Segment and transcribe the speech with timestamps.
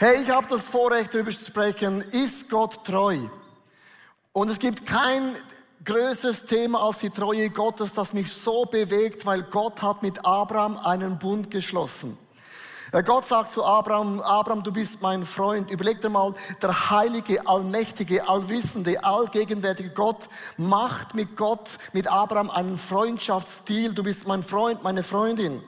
[0.00, 3.18] Hey, ich habe das Vorrecht, darüber zu sprechen, ist Gott treu?
[4.32, 5.34] Und es gibt kein
[5.84, 10.78] größeres Thema als die Treue Gottes, das mich so bewegt, weil Gott hat mit Abraham
[10.78, 12.16] einen Bund geschlossen.
[13.04, 15.70] Gott sagt zu Abraham, Abraham, du bist mein Freund.
[15.70, 22.78] Überleg dir mal, der heilige, allmächtige, allwissende, allgegenwärtige Gott macht mit Gott, mit Abraham einen
[22.78, 23.92] Freundschaftsstil.
[23.92, 25.62] Du bist mein Freund, meine Freundin.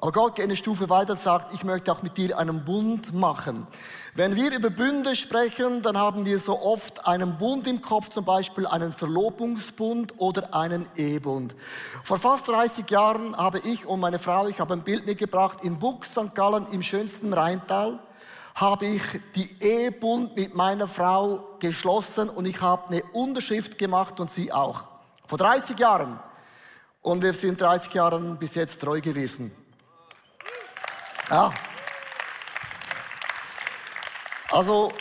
[0.00, 3.12] Aber Gott geht eine Stufe weiter und sagt, ich möchte auch mit dir einen Bund
[3.12, 3.66] machen.
[4.14, 8.24] Wenn wir über Bünde sprechen, dann haben wir so oft einen Bund im Kopf, zum
[8.24, 11.54] Beispiel einen Verlobungsbund oder einen Ehebund.
[12.02, 15.78] Vor fast 30 Jahren habe ich und meine Frau, ich habe ein Bild mitgebracht, in
[15.78, 16.34] Buch St.
[16.34, 17.98] Gallen im schönsten Rheintal,
[18.54, 19.02] habe ich
[19.36, 24.84] die Ehebund mit meiner Frau geschlossen und ich habe eine Unterschrift gemacht und sie auch.
[25.26, 26.18] Vor 30 Jahren.
[27.02, 29.52] Und wir sind 30 Jahren bis jetzt treu gewesen.
[31.30, 31.52] Ja.
[34.50, 34.92] Also,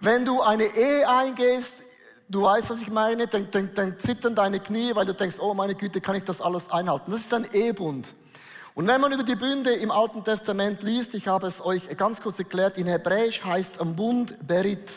[0.00, 1.82] wenn du eine Ehe eingehst,
[2.30, 5.52] du weißt, was ich meine, dann, dann, dann zittern deine Knie, weil du denkst, oh
[5.52, 7.10] meine Güte, kann ich das alles einhalten?
[7.10, 8.14] Das ist ein Ehebund.
[8.74, 12.22] Und wenn man über die Bünde im Alten Testament liest, ich habe es euch ganz
[12.22, 14.90] kurz erklärt, in Hebräisch heißt ein Bund Berit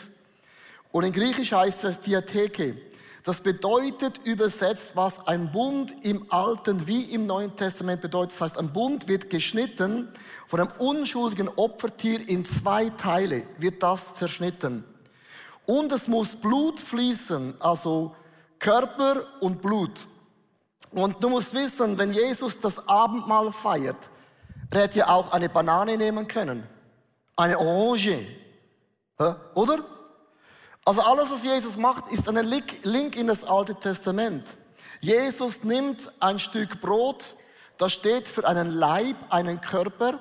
[0.92, 2.74] und in Griechisch heißt es Diatheke.
[3.26, 8.34] Das bedeutet übersetzt, was ein Bund im Alten wie im Neuen Testament bedeutet.
[8.34, 10.08] Das heißt, ein Bund wird geschnitten
[10.46, 14.84] von einem unschuldigen Opfertier in zwei Teile, wird das zerschnitten.
[15.66, 18.14] Und es muss Blut fließen, also
[18.60, 20.06] Körper und Blut.
[20.92, 24.08] Und du musst wissen, wenn Jesus das Abendmahl feiert,
[24.70, 26.64] er hätte ja auch eine Banane nehmen können.
[27.34, 28.24] Eine Orange.
[29.56, 29.95] Oder?
[30.86, 32.36] Also alles, was Jesus macht, ist ein
[32.84, 34.46] Link in das Alte Testament.
[35.00, 37.34] Jesus nimmt ein Stück Brot,
[37.76, 40.20] das steht für einen Leib, einen Körper,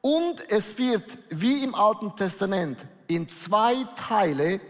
[0.00, 4.60] und es wird wie im Alten Testament in zwei Teile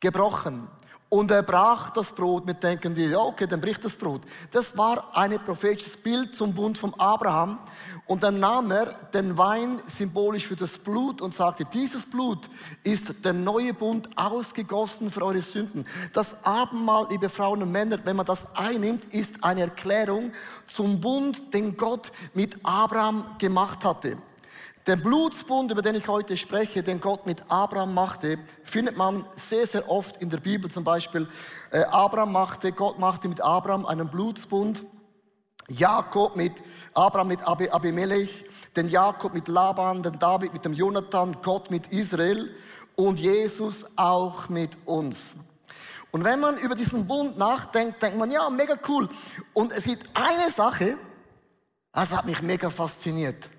[0.00, 0.68] gebrochen.
[1.10, 4.20] Und er brach das Brot mit denken die, ja, okay, dann bricht das Brot.
[4.50, 7.58] Das war ein prophetisches Bild zum Bund von Abraham.
[8.06, 12.50] Und dann nahm er den Wein symbolisch für das Blut und sagte, dieses Blut
[12.82, 15.86] ist der neue Bund ausgegossen für eure Sünden.
[16.12, 20.32] Das Abendmahl, liebe Frauen und Männer, wenn man das einnimmt, ist eine Erklärung
[20.66, 24.18] zum Bund, den Gott mit Abraham gemacht hatte.
[24.88, 29.66] Den Blutsbund, über den ich heute spreche, den Gott mit Abraham machte, findet man sehr,
[29.66, 30.70] sehr oft in der Bibel.
[30.70, 31.28] Zum Beispiel,
[31.70, 34.82] äh, Abraham machte, Gott machte mit Abraham einen Blutsbund.
[35.68, 36.54] Jakob mit
[36.94, 38.46] Abraham mit Abimelech,
[38.76, 42.48] den Jakob mit Laban, den David mit dem Jonathan, Gott mit Israel
[42.96, 45.36] und Jesus auch mit uns.
[46.12, 49.06] Und wenn man über diesen Bund nachdenkt, denkt man, ja, mega cool.
[49.52, 50.96] Und es gibt eine Sache,
[51.92, 53.50] das hat mich mega fasziniert.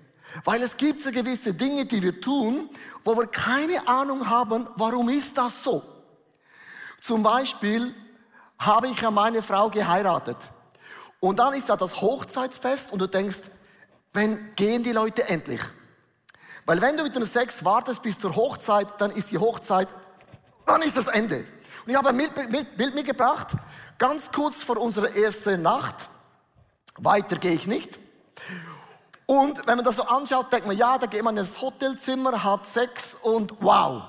[0.44, 2.68] Weil es gibt so gewisse Dinge, die wir tun,
[3.04, 5.82] wo wir keine Ahnung haben, warum ist das so.
[7.00, 7.94] Zum Beispiel
[8.58, 10.36] habe ich ja meine Frau geheiratet.
[11.18, 13.38] Und dann ist da das Hochzeitsfest und du denkst,
[14.12, 15.60] wenn gehen die Leute endlich?
[16.66, 19.88] Weil wenn du mit dem Sex wartest bis zur Hochzeit, dann ist die Hochzeit,
[20.66, 21.44] dann ist das Ende.
[21.84, 22.16] Und ich habe ein
[22.76, 23.48] Bild mitgebracht,
[23.98, 26.08] ganz kurz vor unserer ersten Nacht.
[26.96, 27.98] Weiter gehe ich nicht.
[29.30, 32.66] Und wenn man das so anschaut, denkt man, ja, da geht man ins Hotelzimmer, hat
[32.66, 34.02] Sex und wow.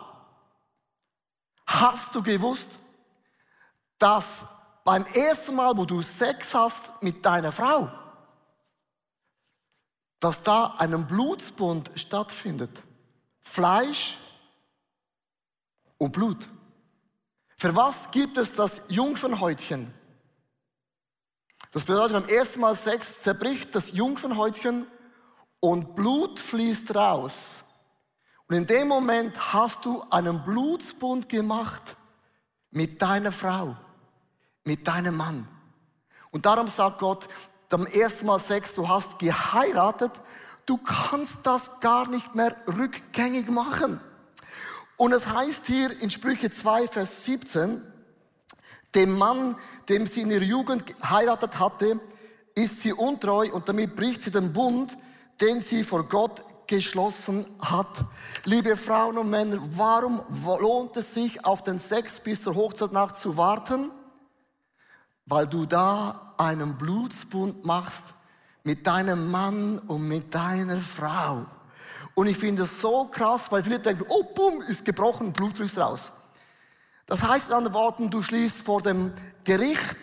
[1.67, 2.71] Hast du gewusst,
[3.99, 4.45] dass
[4.83, 7.91] beim ersten Mal, wo du Sex hast mit deiner Frau,
[10.19, 12.81] dass da ein Blutsbund stattfindet?
[13.41, 14.17] Fleisch
[15.99, 16.49] und Blut.
[17.57, 19.93] Für was gibt es das Jungfernhäutchen?
[21.73, 24.87] Das bedeutet, beim ersten Mal Sex zerbricht das Jungfernhäutchen
[25.61, 27.63] und Blut fließt raus.
[28.47, 31.95] Und in dem Moment hast du einen Blutsbund gemacht
[32.71, 33.77] mit deiner Frau,
[34.65, 35.47] mit deinem Mann.
[36.31, 37.29] Und darum sagt Gott,
[37.69, 40.11] beim ersten Mal Sex, du hast geheiratet,
[40.65, 44.01] du kannst das gar nicht mehr rückgängig machen.
[44.97, 47.81] Und es heißt hier in Sprüche 2, Vers 17,
[48.93, 49.55] dem Mann,
[49.87, 51.99] dem sie in ihrer Jugend geheiratet hatte,
[52.55, 54.97] ist sie untreu und damit bricht sie den Bund,
[55.39, 58.05] den sie vor Gott geschlossen hat.
[58.45, 63.37] Liebe Frauen und Männer, warum lohnt es sich, auf den Sex bis zur Hochzeitnacht zu
[63.37, 63.91] warten?
[65.25, 68.13] Weil du da einen Blutsbund machst
[68.63, 71.45] mit deinem Mann und mit deiner Frau.
[72.15, 75.77] Und ich finde es so krass, weil viele denken, oh, bumm, ist gebrochen, Blut fließt
[75.77, 76.11] raus.
[77.05, 79.11] Das heißt mit anderen Worten, du schließt vor dem
[79.43, 79.97] Gericht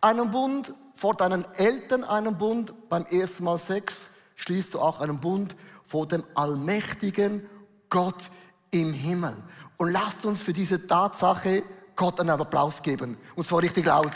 [0.00, 4.10] einen Bund, vor deinen Eltern einen Bund, beim ersten Mal Sex
[4.40, 5.54] schließt du auch einen Bund
[5.84, 7.46] vor dem allmächtigen
[7.90, 8.30] Gott
[8.70, 9.36] im Himmel.
[9.76, 11.62] Und lasst uns für diese Tatsache
[11.94, 13.18] Gott einen Applaus geben.
[13.34, 14.12] Und zwar richtig laut.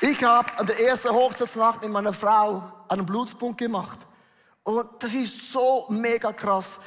[0.00, 3.98] Ich habe an der ersten Hochzeitsnacht mit meiner Frau einen Blutspunkt gemacht.
[4.62, 6.80] Und das ist so mega krass.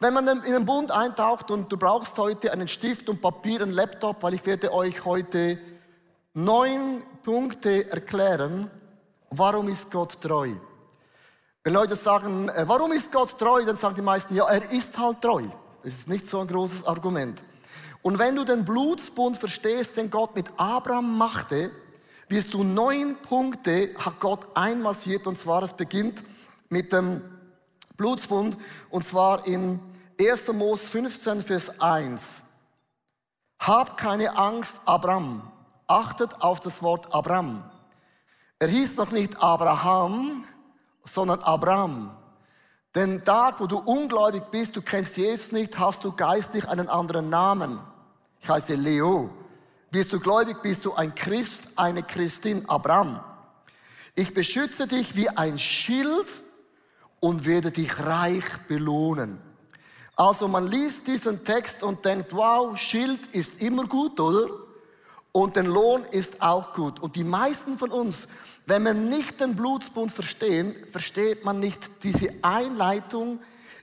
[0.00, 3.72] Wenn man in den Bund eintaucht und du brauchst heute einen Stift und Papier, einen
[3.72, 5.58] Laptop, weil ich werde euch heute
[6.34, 8.70] neun Punkte erklären,
[9.30, 10.52] warum ist Gott treu.
[11.64, 14.96] Wenn Leute sagen, äh, warum ist Gott treu, dann sagen die meisten, ja, er ist
[14.96, 15.42] halt treu.
[15.82, 17.42] Das ist nicht so ein großes Argument.
[18.02, 21.72] Und wenn du den Blutsbund verstehst, den Gott mit Abraham machte,
[22.28, 26.22] wirst du neun Punkte, hat Gott einmassiert, und zwar, es beginnt
[26.68, 27.22] mit dem
[27.96, 28.56] Blutsbund,
[28.88, 29.80] und zwar in
[30.20, 30.52] 1.
[30.52, 32.22] Mos 15, Vers 1.
[33.58, 35.50] Hab keine Angst, Abraham.
[35.86, 37.62] Achtet auf das Wort Abraham.
[38.58, 40.44] Er hieß noch nicht Abraham,
[41.04, 42.16] sondern Abraham.
[42.94, 47.28] Denn da, wo du ungläubig bist, du kennst Jesus nicht, hast du geistlich einen anderen
[47.28, 47.78] Namen.
[48.40, 49.30] Ich heiße Leo.
[49.90, 53.20] Bist du gläubig, bist du ein Christ, eine Christin, Abraham.
[54.14, 56.26] Ich beschütze dich wie ein Schild
[57.20, 59.40] und werde dich reich belohnen.
[60.16, 64.48] Also man liest diesen Text und denkt, wow, Schild ist immer gut, oder?
[65.36, 66.98] Und den Lohn ist auch gut.
[66.98, 68.26] Und die meisten von uns,
[68.64, 73.38] wenn wir nicht den Blutsbund verstehen, versteht man nicht diese Einleitung,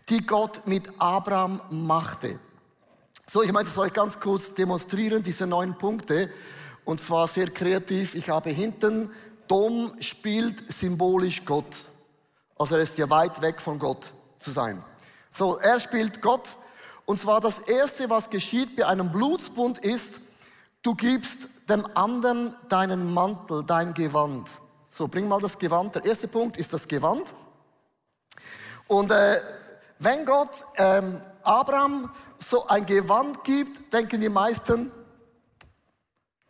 [0.10, 2.40] die Gott mit Abraham machte.
[3.30, 6.32] So, ich möchte es euch ganz kurz demonstrieren, diese neun Punkte.
[6.86, 8.16] Und zwar sehr kreativ.
[8.16, 9.12] Ich habe hinten,
[9.48, 11.86] Dom spielt symbolisch Gott.
[12.58, 14.84] Also er ist ja weit weg von Gott zu sein.
[15.32, 16.58] So, er spielt Gott.
[17.06, 20.23] Und zwar das Erste, was geschieht bei einem Blutsbund ist,
[20.84, 24.50] du gibst dem anderen deinen Mantel, dein Gewand.
[24.90, 25.96] So, bring mal das Gewand.
[25.96, 27.34] Der erste Punkt ist das Gewand.
[28.88, 29.40] Und äh,
[30.00, 34.92] wenn Gott ähm, Abraham so ein Gewand gibt, denken die meisten,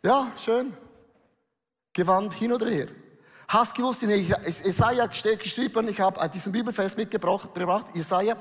[0.02, 0.76] ja, schön,
[1.92, 2.88] Gewand hin oder her.
[3.48, 7.48] Hast gewusst, in Jesaja steht geschrieben, ich habe diesen Bibelfest mitgebracht,
[7.94, 8.36] Jesaja,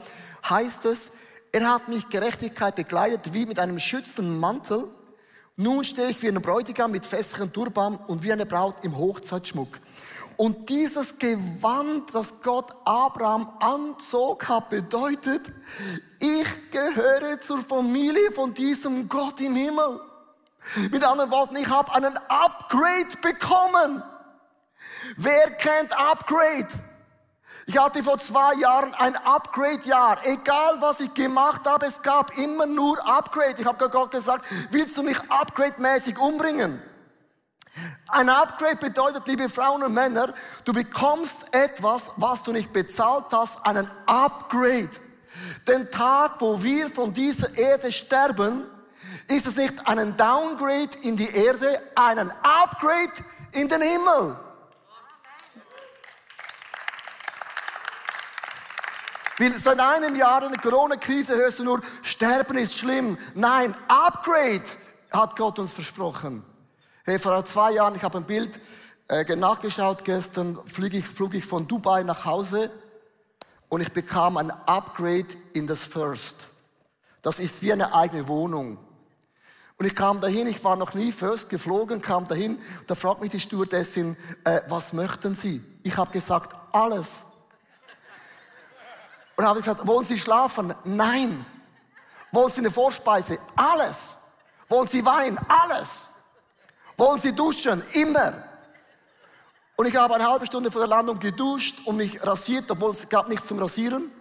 [0.49, 1.11] heißt es,
[1.51, 4.89] er hat mich Gerechtigkeit begleitet wie mit einem schützenden Mantel.
[5.55, 9.79] Nun stehe ich wie ein Bräutigam mit festlichem Turban und wie eine Braut im Hochzeitsschmuck.
[10.35, 15.41] Und dieses Gewand, das Gott Abraham anzog, hat bedeutet,
[16.19, 19.99] ich gehöre zur Familie von diesem Gott im Himmel.
[20.91, 24.01] Mit anderen Worten, ich habe einen Upgrade bekommen.
[25.17, 26.67] Wer kennt Upgrade?
[27.65, 30.17] Ich hatte vor zwei Jahren ein Upgrade-Jahr.
[30.25, 33.55] Egal was ich gemacht habe, es gab immer nur Upgrade.
[33.57, 36.81] Ich habe Gott gesagt, willst du mich upgrade-mäßig umbringen?
[38.09, 40.33] Ein Upgrade bedeutet, liebe Frauen und Männer,
[40.65, 44.89] du bekommst etwas, was du nicht bezahlt hast, einen Upgrade.
[45.67, 48.65] Den Tag, wo wir von dieser Erde sterben,
[49.27, 53.11] ist es nicht einen Downgrade in die Erde, einen Upgrade
[53.53, 54.35] in den Himmel.
[59.39, 63.17] Weil seit einem Jahr in der Corona-Krise hörst du nur, Sterben ist schlimm.
[63.33, 64.63] Nein, Upgrade
[65.11, 66.43] hat Gott uns versprochen.
[67.03, 68.59] Hey, vor zwei Jahren, ich habe ein Bild
[69.09, 72.71] äh, nachgeschaut gestern, flog ich, flog ich von Dubai nach Hause
[73.69, 76.47] und ich bekam ein Upgrade in das First.
[77.21, 78.77] Das ist wie eine eigene Wohnung.
[79.77, 83.31] Und ich kam dahin, ich war noch nie First geflogen, kam dahin, da fragt mich
[83.31, 85.63] die Stewardessin, äh, was möchten Sie?
[85.81, 87.25] Ich habe gesagt, alles.
[89.35, 90.73] Und habe gesagt, wollen Sie schlafen?
[90.83, 91.45] Nein.
[92.31, 93.37] Wollen Sie eine Vorspeise?
[93.55, 94.17] Alles.
[94.69, 95.37] Wollen Sie Wein?
[95.47, 96.09] Alles.
[96.97, 97.83] Wollen Sie duschen?
[97.93, 98.33] Immer.
[99.75, 103.09] Und ich habe eine halbe Stunde vor der Landung geduscht und mich rasiert, obwohl es
[103.09, 104.11] gab nichts zum Rasieren.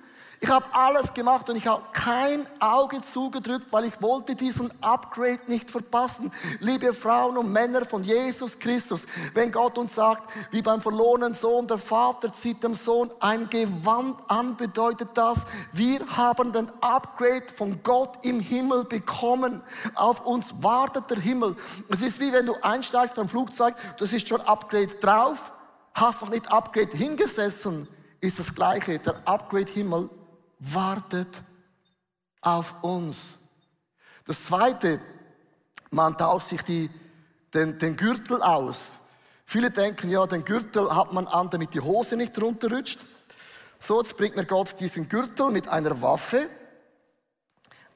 [0.42, 5.38] Ich habe alles gemacht und ich habe kein Auge zugedrückt, weil ich wollte diesen Upgrade
[5.46, 6.32] nicht verpassen.
[6.58, 9.02] Liebe Frauen und Männer von Jesus Christus,
[9.34, 14.16] wenn Gott uns sagt, wie beim verlorenen Sohn, der Vater zieht dem Sohn ein Gewand
[14.26, 19.62] an, bedeutet das, wir haben den Upgrade von Gott im Himmel bekommen.
[19.94, 21.54] Auf uns wartet der Himmel.
[21.88, 25.52] Es ist wie wenn du einsteigst beim Flugzeug, du siehst schon Upgrade drauf,
[25.94, 27.86] hast noch nicht Upgrade hingesessen,
[28.20, 28.98] ist das gleiche.
[28.98, 30.10] Der Upgrade Himmel
[30.62, 31.42] wartet
[32.40, 33.38] auf uns.
[34.24, 35.00] Das zweite,
[35.90, 36.90] man tauscht sich die,
[37.52, 38.98] den, den Gürtel aus.
[39.44, 43.00] Viele denken, ja, den Gürtel hat man an, damit die Hose nicht runterrutscht.
[43.80, 46.48] So, jetzt bringt mir Gott diesen Gürtel mit einer Waffe.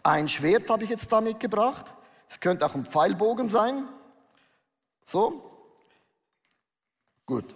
[0.03, 1.87] Ein Schwert habe ich jetzt da mitgebracht.
[2.29, 3.85] Es könnte auch ein Pfeilbogen sein.
[5.05, 5.43] So.
[7.25, 7.55] Gut.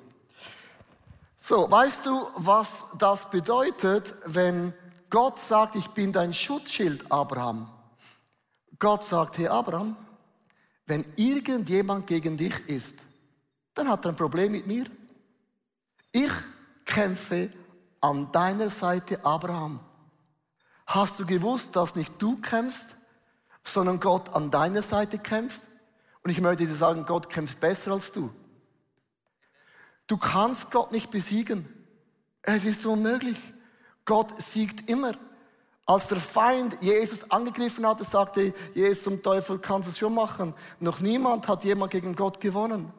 [1.36, 4.72] So, weißt du, was das bedeutet, wenn
[5.10, 7.68] Gott sagt, ich bin dein Schutzschild, Abraham?
[8.78, 9.96] Gott sagt, hey Abraham,
[10.86, 13.00] wenn irgendjemand gegen dich ist,
[13.74, 14.86] dann hat er ein Problem mit mir.
[16.12, 16.32] Ich
[16.84, 17.52] kämpfe
[18.00, 19.80] an deiner Seite, Abraham.
[20.86, 22.96] Hast du gewusst, dass nicht du kämpfst,
[23.62, 25.62] sondern Gott an deiner Seite kämpft?
[26.22, 28.32] Und ich möchte dir sagen, Gott kämpft besser als du.
[30.06, 31.68] Du kannst Gott nicht besiegen.
[32.42, 33.38] Es ist unmöglich.
[34.04, 35.12] Gott siegt immer.
[35.86, 40.54] Als der Feind Jesus angegriffen hatte, sagte Jesus zum Teufel, kannst du es schon machen.
[40.78, 42.92] Noch niemand hat jemand gegen Gott gewonnen.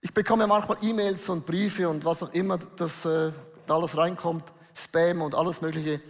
[0.00, 3.32] Ich bekomme manchmal E-Mails und Briefe und was auch immer, das äh,
[3.66, 6.00] alles reinkommt, Spam und alles Mögliche.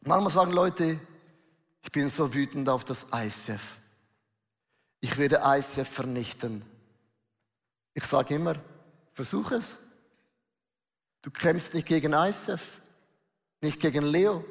[0.00, 0.98] Manchmal sagen Leute,
[1.82, 3.76] ich bin so wütend auf das ICF.
[5.00, 6.64] Ich werde ICF vernichten.
[7.94, 8.54] Ich sage immer,
[9.14, 9.78] versuch es.
[11.22, 12.78] Du kämpfst nicht gegen ICF,
[13.60, 14.44] nicht gegen Leo.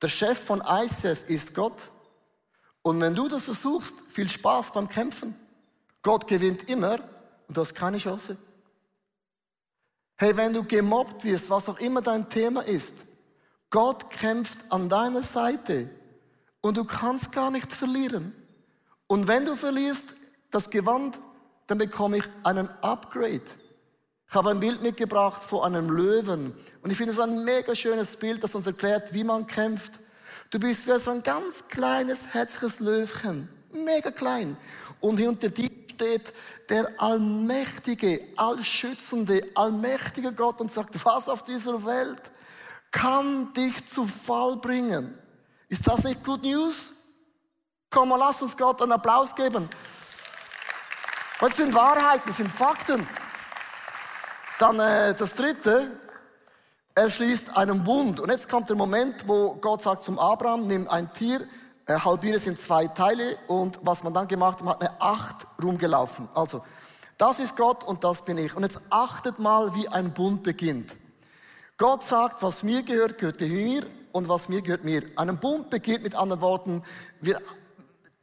[0.00, 1.90] Der Chef von ICF ist Gott.
[2.82, 5.34] Und wenn du das versuchst, viel Spaß beim Kämpfen.
[6.02, 6.98] Gott gewinnt immer
[7.48, 8.36] und du hast keine Chance.
[10.16, 12.94] Hey, wenn du gemobbt wirst, was auch immer dein Thema ist,
[13.70, 15.90] Gott kämpft an deiner Seite
[16.60, 18.32] und du kannst gar nichts verlieren.
[19.08, 20.14] Und wenn du verlierst
[20.50, 21.18] das Gewand,
[21.66, 23.42] dann bekomme ich einen Upgrade.
[24.34, 26.52] Ich habe ein Bild mitgebracht von einem Löwen.
[26.82, 29.92] Und ich finde es ein mega schönes Bild, das uns erklärt, wie man kämpft.
[30.50, 33.48] Du bist wie so ein ganz kleines, herzliches Löwchen.
[33.72, 34.56] Mega klein.
[34.98, 36.34] Und hinter dir steht
[36.68, 42.32] der allmächtige, allschützende, allmächtige Gott und sagt, was auf dieser Welt
[42.90, 45.16] kann dich zu Fall bringen.
[45.68, 46.94] Ist das nicht Good News?
[47.88, 49.68] Komm lass uns Gott einen Applaus geben.
[51.38, 53.06] Das sind Wahrheiten, das sind Fakten.
[54.58, 55.90] Dann äh, das dritte,
[56.94, 58.20] er schließt einen Bund.
[58.20, 61.40] Und jetzt kommt der Moment, wo Gott sagt zum Abraham, nimm ein Tier,
[61.86, 65.00] äh, halbiere es in zwei Teile und was man dann gemacht hat, man hat eine
[65.00, 66.28] Acht rumgelaufen.
[66.34, 66.62] Also,
[67.18, 68.54] das ist Gott und das bin ich.
[68.54, 70.96] Und jetzt achtet mal, wie ein Bund beginnt.
[71.76, 75.02] Gott sagt, was mir gehört, gehört mir und was mir gehört mir.
[75.16, 76.82] Ein Bund beginnt mit anderen Worten,
[77.20, 77.40] wir,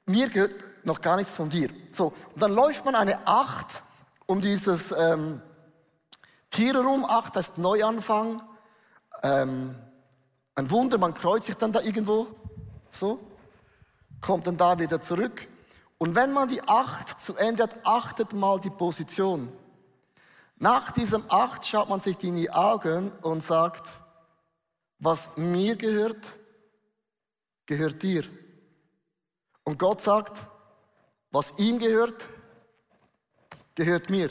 [0.06, 1.70] mir gehört noch gar nichts von dir.
[1.92, 3.84] So, und dann läuft man eine Acht
[4.26, 5.42] um dieses ähm,
[6.52, 7.06] Tier herum.
[7.06, 8.42] Acht heißt Neuanfang.
[9.24, 9.76] Ähm,
[10.56, 12.28] ein Wunder, man kreuzt sich dann da irgendwo,
[12.92, 13.20] so,
[14.20, 15.48] kommt dann da wieder zurück.
[15.98, 19.52] Und wenn man die Acht zu Ende hat, achtet mal die Position.
[20.58, 23.88] Nach diesem Acht schaut man sich in die Augen und sagt,
[25.00, 26.38] was mir gehört,
[27.66, 28.26] gehört dir.
[29.64, 30.38] Und Gott sagt,
[31.32, 32.28] was ihm gehört,
[33.74, 34.30] gehört mir.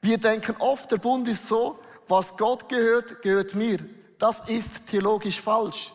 [0.00, 3.78] Wir denken oft, der Bund ist so, was Gott gehört, gehört mir.
[4.18, 5.92] Das ist theologisch falsch.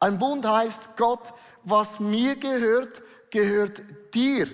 [0.00, 1.32] Ein Bund heißt, Gott,
[1.64, 3.82] was mir gehört, gehört
[4.12, 4.48] dir.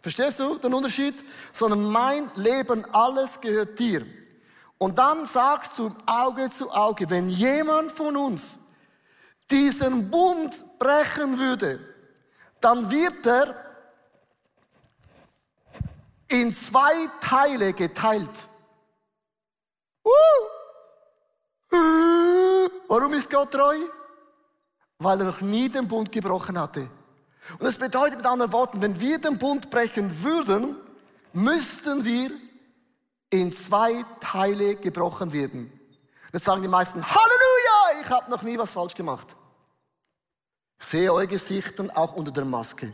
[0.00, 1.14] Verstehst du den Unterschied?
[1.52, 4.06] Sondern mein Leben, alles gehört dir.
[4.78, 8.58] Und dann sagst du Auge zu Auge, wenn jemand von uns
[9.50, 11.80] diesen Bund brechen würde,
[12.60, 13.54] dann wird er
[16.34, 18.48] in zwei Teile geteilt.
[20.04, 20.10] Uh!
[22.88, 23.76] Warum ist Gott treu?
[24.98, 26.88] Weil er noch nie den Bund gebrochen hatte.
[27.52, 30.76] Und das bedeutet mit anderen Worten, wenn wir den Bund brechen würden,
[31.32, 32.32] müssten wir
[33.30, 35.70] in zwei Teile gebrochen werden.
[36.32, 39.36] Das sagen die meisten, Halleluja, ich habe noch nie was falsch gemacht.
[40.80, 42.92] Ich sehe eure Gesichter auch unter der Maske.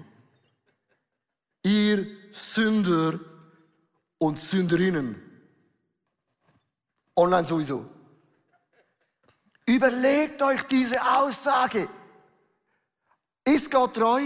[1.63, 3.19] Ihr Sünder
[4.21, 5.21] und Sünderinnen.
[7.17, 7.87] Online sowieso.
[9.67, 11.89] Überlegt euch diese Aussage.
[13.45, 14.23] Ist Gott treu?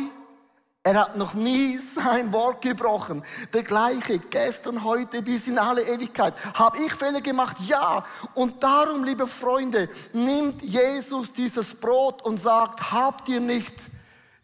[0.82, 3.22] Er hat noch nie sein Wort gebrochen.
[3.52, 6.34] Der gleiche, gestern, heute bis in alle Ewigkeit.
[6.54, 7.56] Habe ich Fehler gemacht?
[7.66, 8.04] Ja.
[8.34, 13.74] Und darum, liebe Freunde, nimmt Jesus dieses Brot und sagt, habt ihr nicht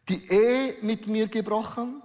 [0.08, 2.02] die Ehe mit mir gebrochen?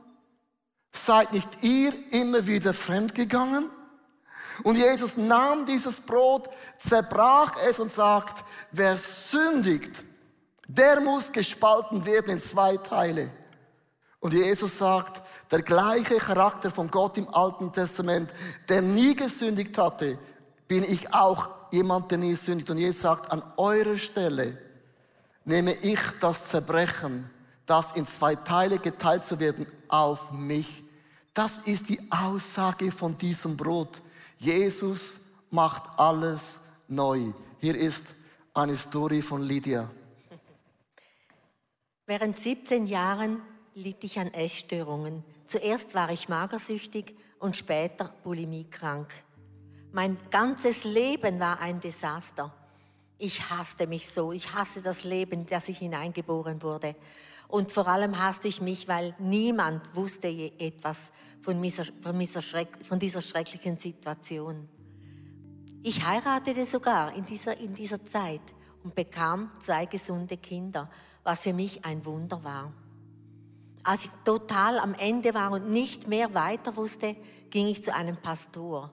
[0.96, 3.70] Seid nicht ihr immer wieder fremdgegangen?
[4.64, 6.50] Und Jesus nahm dieses Brot,
[6.80, 10.04] zerbrach es und sagt, wer sündigt,
[10.68, 13.30] der muss gespalten werden in zwei Teile.
[14.20, 15.22] Und Jesus sagt,
[15.52, 18.34] der gleiche Charakter von Gott im Alten Testament,
[18.70, 20.18] der nie gesündigt hatte,
[20.68, 22.70] bin ich auch jemand, der nie sündigt.
[22.70, 24.58] Und Jesus sagt, an eurer Stelle
[25.44, 27.30] nehme ich das Zerbrechen,
[27.68, 30.85] das in zwei Teile geteilt zu werden, auf mich.
[31.36, 34.01] Das ist die Aussage von diesem Brot.
[34.38, 37.34] Jesus macht alles neu.
[37.60, 38.06] Hier ist
[38.54, 39.92] eine Story von Lydia.
[42.06, 43.42] Während 17 Jahren
[43.74, 45.25] litt ich an Essstörungen.
[45.46, 49.10] Zuerst war ich magersüchtig und später bulimiekrank.
[49.92, 52.54] Mein ganzes Leben war ein Desaster.
[53.18, 54.32] Ich hasste mich so.
[54.32, 56.96] Ich hasse das Leben, das ich hineingeboren wurde.
[57.50, 61.12] Und vor allem hasste ich mich, weil niemand wusste etwas
[61.46, 64.68] von dieser, von dieser, schrecklichen Situation.
[65.84, 68.42] Ich heiratete sogar in dieser, in dieser Zeit
[68.84, 70.90] und bekam zwei gesunde Kinder,
[71.24, 72.74] was für mich ein Wunder war.
[73.84, 77.16] Als ich total am Ende war und nicht mehr weiter wusste,
[77.52, 78.92] ging ich zu einem Pastor.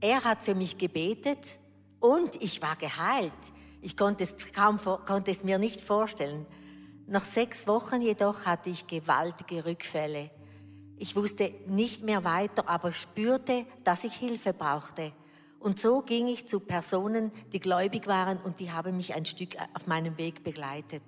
[0.00, 1.60] Er hat für mich gebetet
[2.00, 3.32] und ich war geheilt.
[3.80, 6.44] Ich konnte es, kaum, konnte es mir nicht vorstellen.
[7.06, 10.30] Nach sechs Wochen jedoch hatte ich gewaltige Rückfälle.
[11.04, 15.12] Ich wusste nicht mehr weiter, aber spürte, dass ich Hilfe brauchte.
[15.60, 19.54] Und so ging ich zu Personen, die gläubig waren und die haben mich ein Stück
[19.74, 21.02] auf meinem Weg begleitet.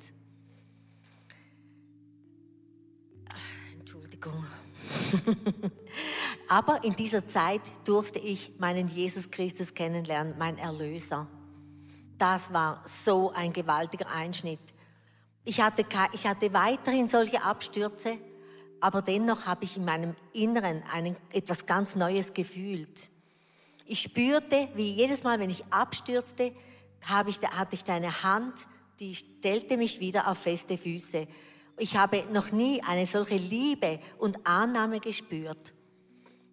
[3.79, 4.45] Entschuldigung.
[6.51, 11.27] aber in dieser Zeit durfte ich meinen Jesus Christus kennenlernen, mein Erlöser.
[12.19, 14.61] Das war so ein gewaltiger Einschnitt.
[15.47, 18.19] Ich hatte, ich hatte weiterhin solche Abstürze,
[18.87, 23.11] aber dennoch habe ich in meinem Inneren einen, etwas ganz Neues gefühlt.
[23.85, 26.53] Ich spürte, wie jedes Mal, wenn ich abstürzte,
[27.05, 28.55] habe ich, hatte ich deine Hand,
[29.01, 31.27] die stellte mich wieder auf feste Füße.
[31.79, 35.75] Ich habe noch nie eine solche Liebe und Annahme gespürt.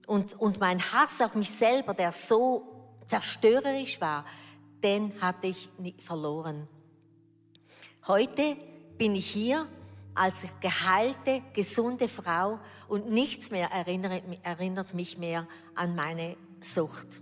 [0.08, 4.26] Und, und mein Hass auf mich selber, der so zerstörerisch war,
[4.84, 6.68] den hatte ich verloren.
[8.08, 8.58] Heute
[8.98, 9.68] bin ich hier
[10.16, 17.22] als geheilte, gesunde Frau und nichts mehr erinnert, mich mehr an meine Sucht.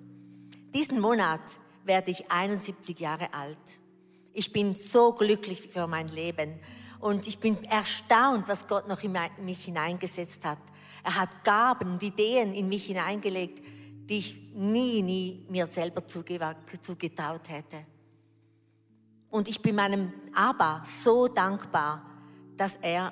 [0.74, 1.42] Diesen Monat
[1.84, 3.58] werde ich 71 Jahre alt.
[4.34, 6.60] Ich bin so glücklich für mein Leben
[7.00, 10.60] und ich bin erstaunt, was Gott noch in mich hineingesetzt hat.
[11.04, 13.62] Er hat Gaben und Ideen in mich hineingelegt,
[14.08, 17.86] die ich nie, nie mir selber zugetraut hätte.
[19.30, 22.11] Und ich bin meinem Abba so dankbar,
[22.62, 23.12] dass er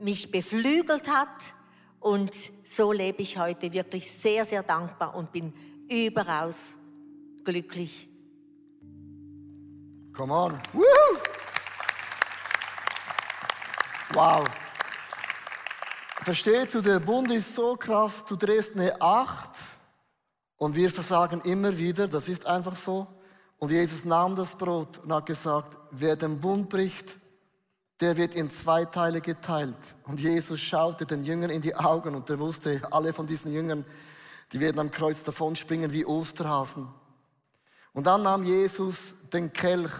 [0.00, 1.54] mich beflügelt hat.
[2.00, 5.52] Und so lebe ich heute wirklich sehr, sehr dankbar und bin
[5.88, 6.56] überaus
[7.44, 8.08] glücklich.
[10.12, 10.60] Come on.
[10.72, 10.82] Woo!
[14.12, 14.44] Wow.
[16.24, 19.54] Verstehst du, der Bund ist so krass, du drehst eine Acht
[20.56, 23.06] und wir versagen immer wieder, das ist einfach so.
[23.56, 27.20] Und Jesus nahm das Brot und hat gesagt, wer den Bund bricht,
[28.00, 29.76] der wird in zwei Teile geteilt.
[30.04, 33.84] Und Jesus schaute den Jüngern in die Augen und er wusste, alle von diesen Jüngern,
[34.52, 36.88] die werden am Kreuz davonspringen wie Osterhasen.
[37.92, 39.92] Und dann nahm Jesus den Kelch,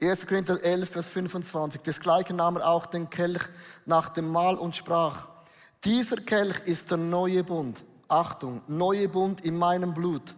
[0.00, 0.26] 1.
[0.26, 3.42] Korinther 11, Vers 25, desgleichen nahm er auch den Kelch
[3.84, 5.28] nach dem Mahl und sprach,
[5.84, 10.34] dieser Kelch ist der neue Bund Achtung, neue Bund in meinem Blut.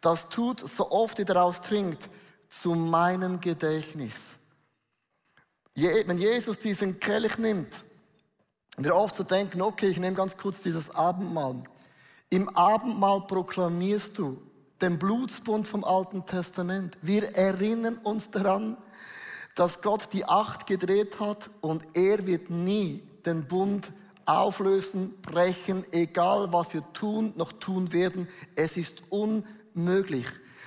[0.00, 2.08] Das tut, so oft ihr daraus trinkt,
[2.48, 4.36] zu meinem Gedächtnis.
[5.82, 7.82] Wenn Jesus diesen Kelch nimmt,
[8.76, 11.62] wir oft so denken, okay, ich nehme ganz kurz dieses Abendmahl.
[12.30, 14.40] Im Abendmahl proklamierst du
[14.80, 16.96] den Blutsbund vom Alten Testament.
[17.02, 18.76] Wir erinnern uns daran,
[19.54, 23.92] dass Gott die Acht gedreht hat und er wird nie den Bund
[24.24, 28.28] auflösen, brechen, egal was wir tun, noch tun werden.
[28.54, 30.26] Es ist unmöglich.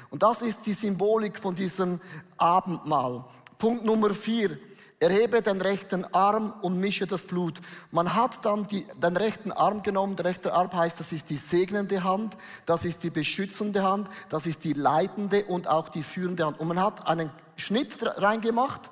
[0.10, 2.00] Und das ist die Symbolik von diesem
[2.38, 3.26] Abendmahl.
[3.58, 4.60] Punkt Nummer vier.
[5.04, 7.60] Erhebe den rechten Arm und mische das Blut.
[7.92, 10.16] Man hat dann die, den rechten Arm genommen.
[10.16, 14.46] Der rechte Arm heißt, das ist die segnende Hand, das ist die beschützende Hand, das
[14.46, 16.60] ist die leitende und auch die führende Hand.
[16.60, 18.90] Und man hat einen Schnitt reingemacht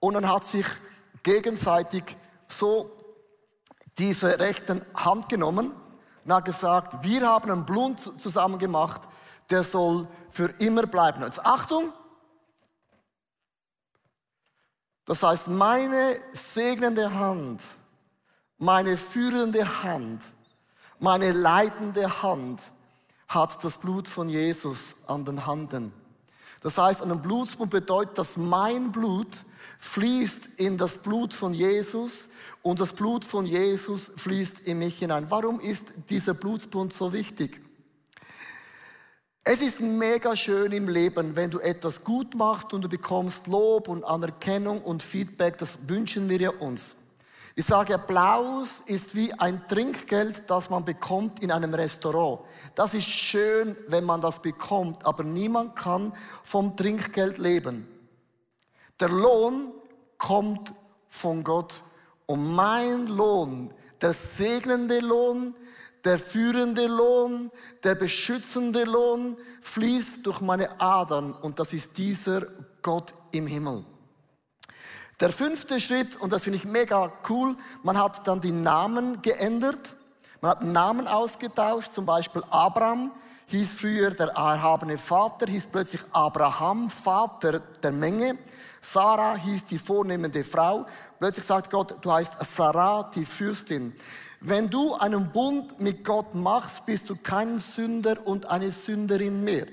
[0.00, 0.66] und man hat sich
[1.22, 2.04] gegenseitig
[2.46, 2.90] so
[3.98, 5.72] diese rechten Hand genommen
[6.24, 9.02] und hat gesagt, wir haben einen Blut zusammen gemacht,
[9.50, 11.22] der soll für immer bleiben.
[11.22, 11.92] Jetzt Achtung!
[15.08, 17.62] Das heißt, meine segnende Hand,
[18.58, 20.20] meine führende Hand,
[21.00, 22.60] meine leitende Hand
[23.26, 25.94] hat das Blut von Jesus an den Handen.
[26.60, 29.46] Das heißt, ein Blutsbund bedeutet, dass mein Blut
[29.78, 32.28] fließt in das Blut von Jesus
[32.60, 35.30] und das Blut von Jesus fließt in mich hinein.
[35.30, 37.62] Warum ist dieser Blutsbund so wichtig?
[39.50, 43.88] Es ist mega schön im Leben, wenn du etwas gut machst und du bekommst Lob
[43.88, 45.56] und Anerkennung und Feedback.
[45.56, 46.96] Das wünschen wir ja uns.
[47.56, 52.40] Ich sage, Applaus ist wie ein Trinkgeld, das man bekommt in einem Restaurant.
[52.74, 56.12] Das ist schön, wenn man das bekommt, aber niemand kann
[56.44, 57.88] vom Trinkgeld leben.
[59.00, 59.70] Der Lohn
[60.18, 60.74] kommt
[61.08, 61.82] von Gott.
[62.26, 65.54] Und mein Lohn, der segnende Lohn,
[66.08, 67.50] der führende Lohn,
[67.84, 72.46] der beschützende Lohn fließt durch meine Adern und das ist dieser
[72.80, 73.84] Gott im Himmel.
[75.20, 79.96] Der fünfte Schritt, und das finde ich mega cool, man hat dann die Namen geändert.
[80.40, 83.10] Man hat Namen ausgetauscht, zum Beispiel Abraham
[83.48, 88.38] hieß früher der erhabene Vater, hieß plötzlich Abraham, Vater der Menge.
[88.80, 90.86] Sarah hieß die vornehmende Frau.
[91.18, 93.94] Plötzlich sagt Gott, du heißt Sarah, die Fürstin.
[94.40, 99.66] Wenn du einen Bund mit Gott machst, bist du kein Sünder und eine Sünderin mehr,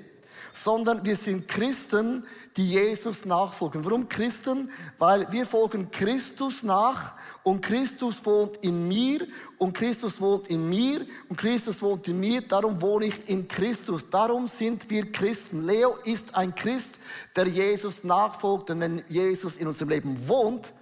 [0.53, 2.25] sondern wir sind Christen,
[2.57, 3.85] die Jesus nachfolgen.
[3.85, 4.71] Warum Christen?
[4.97, 9.27] Weil wir folgen Christus nach und Christus wohnt in mir
[9.59, 14.09] und Christus wohnt in mir und Christus wohnt in mir, darum wohne ich in Christus.
[14.09, 15.63] Darum sind wir Christen.
[15.63, 16.95] Leo ist ein Christ,
[17.35, 20.73] der Jesus nachfolgt und wenn Jesus in unserem Leben wohnt,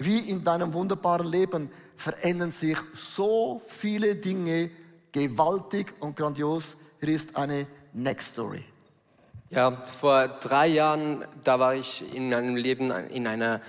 [0.00, 4.70] wie in deinem wunderbaren Leben, verändern sich so viele Dinge
[5.12, 6.76] gewaltig und grandios.
[7.00, 8.64] Hier ist eine Next Story.
[9.50, 13.60] Ja, vor drei Jahren, da war ich in meinem Leben in einer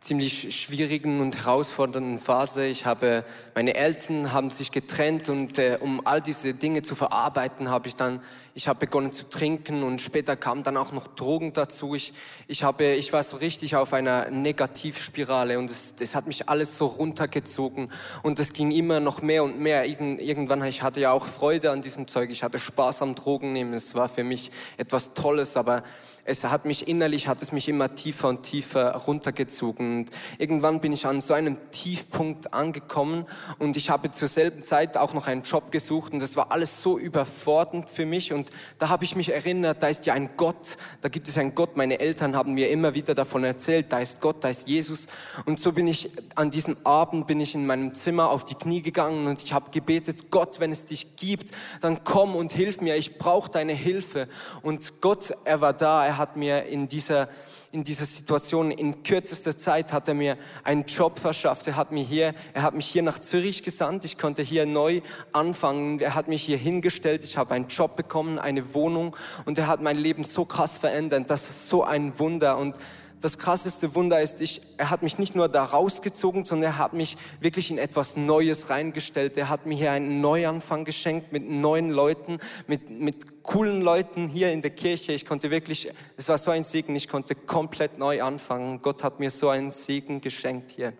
[0.00, 2.66] ziemlich schwierigen und herausfordernden Phase.
[2.66, 7.70] Ich habe, meine Eltern haben sich getrennt und äh, um all diese Dinge zu verarbeiten,
[7.70, 8.20] habe ich dann,
[8.56, 11.94] ich habe begonnen zu trinken und später kamen dann auch noch Drogen dazu.
[11.94, 12.14] Ich,
[12.46, 16.78] ich habe, ich war so richtig auf einer Negativspirale und es, das hat mich alles
[16.78, 17.92] so runtergezogen
[18.22, 19.84] und es ging immer noch mehr und mehr.
[19.84, 22.30] irgendwann, ich hatte ja auch Freude an diesem Zeug.
[22.30, 23.74] Ich hatte Spaß am Drogennehmen.
[23.74, 25.82] Es war für mich etwas Tolles, aber
[26.26, 29.98] es hat mich innerlich, hat es mich immer tiefer und tiefer runtergezogen.
[29.98, 33.26] Und irgendwann bin ich an so einem Tiefpunkt angekommen
[33.60, 36.82] und ich habe zur selben Zeit auch noch einen Job gesucht und das war alles
[36.82, 38.45] so überfordernd für mich und
[38.78, 41.76] da habe ich mich erinnert, da ist ja ein Gott, da gibt es einen Gott.
[41.76, 45.06] Meine Eltern haben mir immer wieder davon erzählt, da ist Gott, da ist Jesus.
[45.44, 48.82] Und so bin ich an diesem Abend, bin ich in meinem Zimmer auf die Knie
[48.82, 52.96] gegangen und ich habe gebetet, Gott, wenn es dich gibt, dann komm und hilf mir,
[52.96, 54.28] ich brauche deine Hilfe.
[54.62, 57.28] Und Gott, er war da, er hat mir in dieser,
[57.72, 61.66] in dieser Situation, in kürzester Zeit hat er mir einen Job verschafft.
[61.66, 64.04] Er hat, mir hier, er hat mich hier nach Zürich gesandt.
[64.04, 65.00] Ich konnte hier neu
[65.32, 66.00] anfangen.
[66.00, 67.24] Er hat mich hier hingestellt.
[67.24, 71.28] Ich habe einen Job bekommen, eine Wohnung und er hat mein Leben so krass verändert.
[71.28, 72.76] Das ist so ein Wunder und
[73.20, 76.92] das krasseste Wunder ist, ich, er hat mich nicht nur da rausgezogen, sondern er hat
[76.92, 79.36] mich wirklich in etwas Neues reingestellt.
[79.36, 84.52] Er hat mir hier einen Neuanfang geschenkt mit neuen Leuten, mit, mit coolen Leuten hier
[84.52, 85.12] in der Kirche.
[85.12, 88.82] Ich konnte wirklich, es war so ein Segen, ich konnte komplett neu anfangen.
[88.82, 90.92] Gott hat mir so einen Segen geschenkt hier.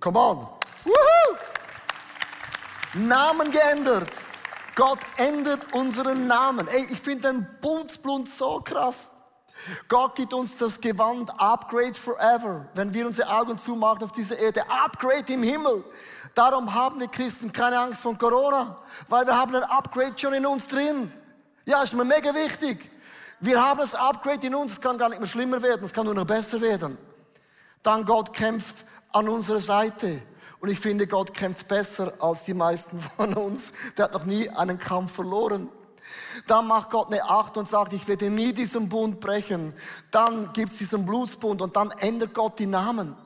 [0.00, 0.46] Come on.
[0.84, 1.36] Woohoo!
[3.06, 4.10] Namen geändert.
[4.74, 6.68] Gott ändert unseren Namen.
[6.68, 9.13] Ey, ich finde den Bundesblut so krass.
[9.88, 14.62] Gott gibt uns das Gewand Upgrade forever, wenn wir unsere Augen zumachen auf diese Erde.
[14.68, 15.84] Upgrade im Himmel.
[16.34, 18.76] Darum haben wir Christen keine Angst vor Corona,
[19.08, 21.12] weil wir haben ein Upgrade schon in uns drin.
[21.64, 22.90] Ja, ist mir mega wichtig.
[23.40, 26.06] Wir haben das Upgrade in uns, es kann gar nicht mehr schlimmer werden, es kann
[26.06, 26.98] nur noch besser werden.
[27.82, 30.20] Dann Gott kämpft an unserer Seite.
[30.60, 33.72] Und ich finde, Gott kämpft besser als die meisten von uns.
[33.96, 35.68] Der hat noch nie einen Kampf verloren.
[36.46, 39.72] Dann macht Gott eine Acht und sagt, ich werde nie diesen Bund brechen.
[40.10, 43.16] Dann gibt es diesen Blutsbund und dann ändert Gott die Namen.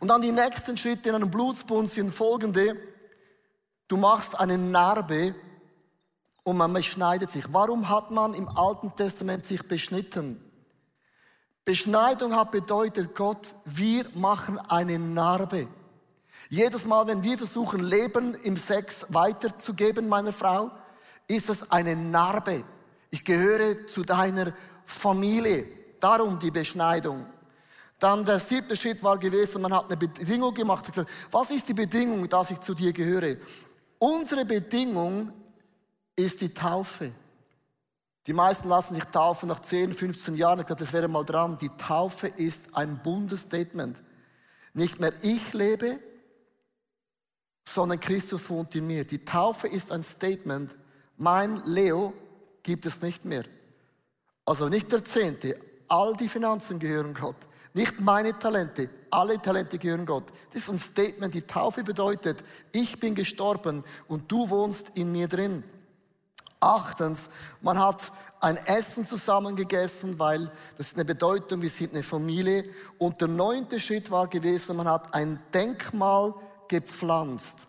[0.00, 2.76] Und dann die nächsten Schritte in einem Blutsbund sind folgende.
[3.88, 5.34] Du machst eine Narbe
[6.42, 7.44] und man beschneidet sich.
[7.52, 10.42] Warum hat man im Alten Testament sich beschnitten?
[11.64, 15.66] Beschneidung hat bedeutet, Gott, wir machen eine Narbe.
[16.48, 20.70] Jedes Mal, wenn wir versuchen, Leben im Sex weiterzugeben, meiner Frau,
[21.26, 22.64] ist es eine Narbe.
[23.10, 24.52] Ich gehöre zu deiner
[24.84, 25.66] Familie.
[26.00, 27.26] Darum die Beschneidung.
[27.98, 30.86] Dann der siebte Schritt war gewesen, man hat eine Bedingung gemacht.
[30.86, 33.36] Gesagt, was ist die Bedingung, dass ich zu dir gehöre?
[33.98, 35.32] Unsere Bedingung
[36.14, 37.12] ist die Taufe.
[38.26, 40.60] Die meisten lassen sich taufen nach 10, 15 Jahren.
[40.60, 41.56] Ich dachte, das wäre mal dran.
[41.58, 43.96] Die Taufe ist ein Bundesstatement.
[44.74, 45.98] Nicht mehr ich lebe,
[47.66, 49.06] sondern Christus wohnt in mir.
[49.06, 50.74] Die Taufe ist ein Statement,
[51.16, 52.12] mein Leo
[52.62, 53.44] gibt es nicht mehr.
[54.44, 57.36] Also nicht der Zehnte, all die Finanzen gehören Gott.
[57.74, 60.24] Nicht meine Talente, alle Talente gehören Gott.
[60.50, 65.28] Das ist ein Statement, die Taufe bedeutet, ich bin gestorben und du wohnst in mir
[65.28, 65.62] drin.
[66.58, 67.28] Achtens,
[67.60, 72.64] man hat ein Essen zusammen gegessen, weil das ist eine Bedeutung, wir sind eine Familie.
[72.98, 76.34] Und der neunte Schritt war gewesen, man hat ein Denkmal
[76.68, 77.65] gepflanzt.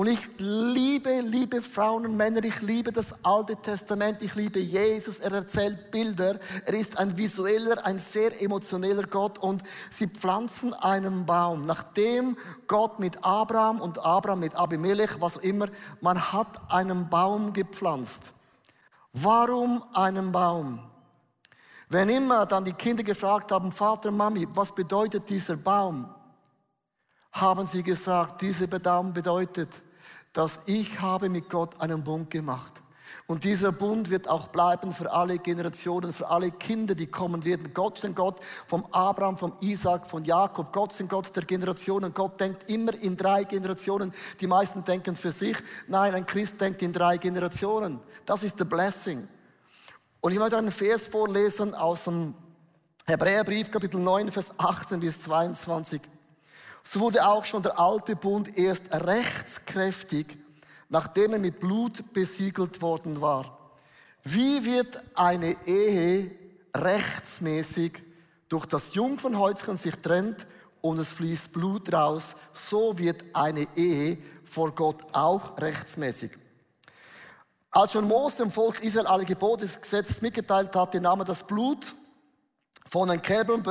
[0.00, 5.18] Und ich liebe, liebe Frauen und Männer, ich liebe das Alte Testament, ich liebe Jesus,
[5.18, 11.26] er erzählt Bilder, er ist ein visueller, ein sehr emotioneller Gott und sie pflanzen einen
[11.26, 11.66] Baum.
[11.66, 15.68] Nachdem Gott mit Abraham und Abraham mit Abimelech, was auch immer,
[16.00, 18.22] man hat einen Baum gepflanzt.
[19.12, 20.80] Warum einen Baum?
[21.90, 26.08] Wenn immer dann die Kinder gefragt haben, Vater, Mami, was bedeutet dieser Baum?
[27.32, 29.82] haben sie gesagt, dieser Baum bedeutet,
[30.32, 32.80] dass ich habe mit Gott einen Bund gemacht.
[33.26, 37.72] Und dieser Bund wird auch bleiben für alle Generationen, für alle Kinder, die kommen werden.
[37.72, 40.72] Gott ist ein Gott vom Abraham, vom Isaac, von Jakob.
[40.72, 42.12] Gott ist ein Gott der Generationen.
[42.12, 44.12] Gott denkt immer in drei Generationen.
[44.40, 45.56] Die meisten denken für sich.
[45.86, 48.00] Nein, ein Christ denkt in drei Generationen.
[48.26, 49.28] Das ist the blessing.
[50.20, 52.34] Und ich möchte einen Vers vorlesen aus dem
[53.06, 56.00] Hebräerbrief, Kapitel 9, Vers 18 bis 22.
[56.84, 60.36] So wurde auch schon der alte Bund erst rechtskräftig,
[60.88, 63.58] nachdem er mit Blut besiegelt worden war.
[64.24, 66.30] Wie wird eine Ehe
[66.76, 68.02] rechtsmäßig
[68.48, 70.46] durch das Jungfernhäutchen sich trennt
[70.80, 76.32] und es fließt Blut raus, so wird eine Ehe vor Gott auch rechtsmäßig.
[77.70, 81.46] Als schon Mose dem Volk Israel alle Gebote des Gesetzes mitgeteilt hatte, nahm er das
[81.46, 81.94] Blut
[82.88, 83.62] von den Kälbern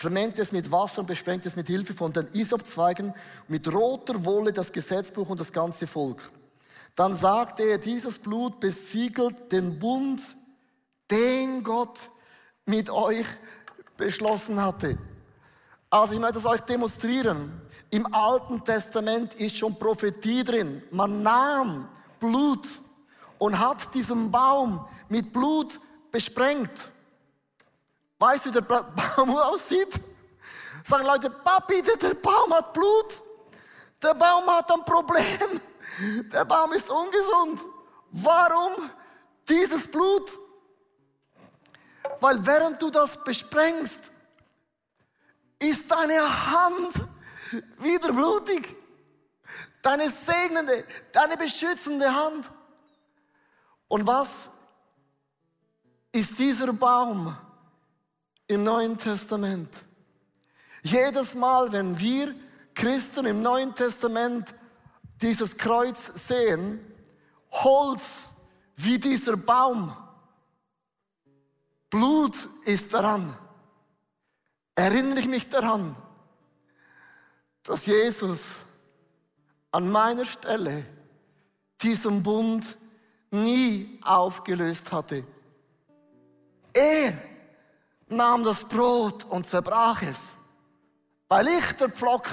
[0.00, 3.12] vermengt es mit Wasser und besprengt es mit Hilfe von den Isopzweigen
[3.48, 6.32] mit roter Wolle das Gesetzbuch und das ganze Volk.
[6.96, 10.22] Dann sagte er, dieses Blut besiegelt den Bund,
[11.10, 12.08] den Gott
[12.64, 13.26] mit euch
[13.98, 14.96] beschlossen hatte.
[15.90, 17.60] Also ich möchte das euch demonstrieren.
[17.90, 20.82] Im Alten Testament ist schon Prophetie drin.
[20.92, 21.86] Man nahm
[22.18, 22.66] Blut
[23.36, 25.78] und hat diesen Baum mit Blut
[26.10, 26.90] besprengt.
[28.20, 28.60] Weißt du, wie der
[29.16, 29.98] Baum aussieht?
[30.84, 33.22] Sagen Leute, Papi, der Baum hat Blut.
[34.02, 35.60] Der Baum hat ein Problem.
[36.30, 37.60] Der Baum ist ungesund.
[38.12, 38.90] Warum
[39.48, 40.30] dieses Blut?
[42.20, 44.10] Weil während du das besprengst,
[45.58, 46.92] ist deine Hand
[47.78, 48.76] wieder blutig.
[49.80, 52.50] Deine segnende, deine beschützende Hand.
[53.88, 54.50] Und was
[56.12, 57.34] ist dieser Baum?
[58.50, 59.68] Im Neuen Testament.
[60.82, 62.34] Jedes Mal, wenn wir
[62.74, 64.52] Christen im Neuen Testament
[65.22, 66.80] dieses Kreuz sehen,
[67.52, 68.24] Holz
[68.74, 69.96] wie dieser Baum,
[71.90, 72.34] Blut
[72.64, 73.36] ist daran,
[74.74, 75.94] erinnere ich mich daran,
[77.62, 78.56] dass Jesus
[79.70, 80.84] an meiner Stelle
[81.80, 82.76] diesen Bund
[83.30, 85.24] nie aufgelöst hatte.
[86.72, 87.12] Er
[88.10, 90.36] nahm das Brot und zerbrach es,
[91.28, 92.28] weil ich der Pflock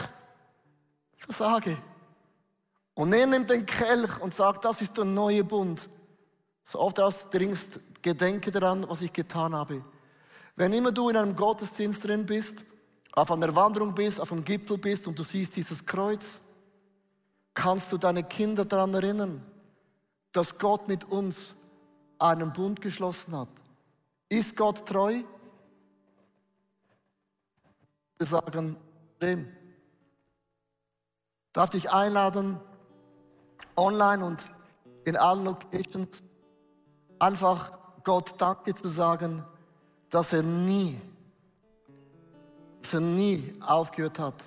[1.18, 1.78] versage.
[2.94, 5.88] Und er nimmt den Kelch und sagt, das ist der neue Bund.
[6.64, 9.84] So oft ausdringst, gedenke daran, was ich getan habe.
[10.56, 12.66] Wenn immer du in einem Gottesdienst drin bist,
[13.12, 16.42] auf einer Wanderung bist, auf einem Gipfel bist und du siehst dieses Kreuz,
[17.54, 19.44] kannst du deine Kinder daran erinnern,
[20.32, 21.56] dass Gott mit uns
[22.20, 23.50] einen Bund geschlossen hat.
[24.30, 25.22] Ist Gott treu?
[28.18, 28.76] Wir sagen,
[29.22, 29.48] dem.
[31.54, 32.60] Darf dich einladen,
[33.76, 34.46] online und
[35.06, 36.22] in allen Locations,
[37.20, 37.72] einfach
[38.04, 39.44] Gott Danke zu sagen,
[40.10, 41.00] dass er nie,
[42.82, 44.44] dass er nie aufgehört hat,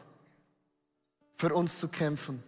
[1.34, 2.42] für uns zu kämpfen.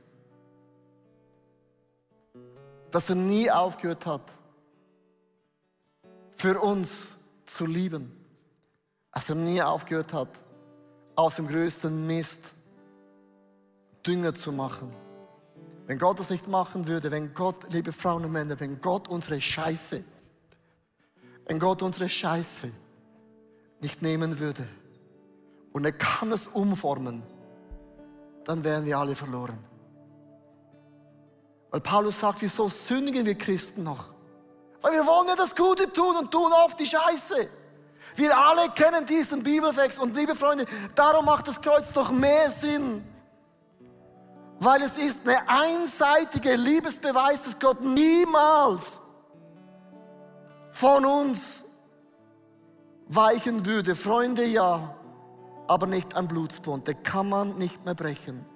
[2.90, 4.32] Dass er nie aufgehört hat,
[6.34, 8.10] für uns zu lieben.
[9.12, 10.28] Dass er nie aufgehört hat,
[11.14, 12.52] aus dem größten Mist
[14.06, 14.92] Dünger zu machen.
[15.86, 19.40] Wenn Gott das nicht machen würde, wenn Gott, liebe Frauen und Männer, wenn Gott unsere
[19.40, 20.02] Scheiße,
[21.46, 22.70] wenn Gott unsere Scheiße
[23.80, 24.66] nicht nehmen würde
[25.72, 27.22] und er kann es umformen,
[28.44, 29.58] dann wären wir alle verloren.
[31.70, 34.12] Weil Paulus sagt, wieso sündigen wir Christen noch?
[34.80, 37.48] Weil wir wollen ja das Gute tun und tun oft die Scheiße.
[38.14, 43.04] Wir alle kennen diesen Bibeltext und liebe Freunde, darum macht das Kreuz doch mehr Sinn.
[44.58, 49.00] Weil es ist eine einseitige Liebesbeweis, dass Gott niemals
[50.70, 51.64] von uns
[53.08, 53.96] weichen würde.
[53.96, 54.94] Freunde, ja,
[55.66, 56.86] aber nicht ein Blutsbund.
[56.86, 58.51] Den kann man nicht mehr brechen.